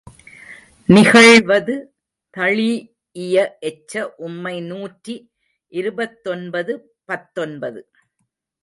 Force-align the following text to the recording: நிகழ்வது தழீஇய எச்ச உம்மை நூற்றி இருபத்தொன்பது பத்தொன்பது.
நிகழ்வது 0.89 1.75
தழீஇய 2.37 3.35
எச்ச 3.69 3.93
உம்மை 4.27 4.55
நூற்றி 4.61 5.15
இருபத்தொன்பது 5.71 6.73
பத்தொன்பது. 7.05 7.81